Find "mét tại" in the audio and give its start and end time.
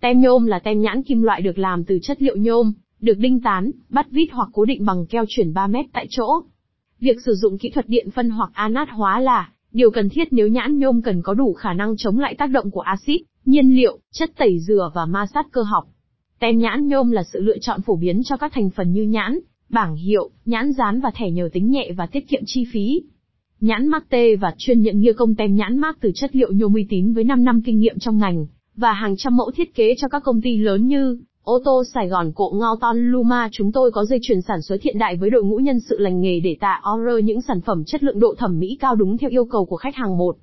5.66-6.06